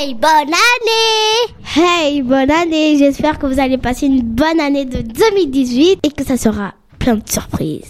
[0.00, 5.00] Hey, bonne année Hey, bonne année J'espère que vous allez passer une bonne année de
[5.00, 7.82] 2018 et que ça sera plein de surprises.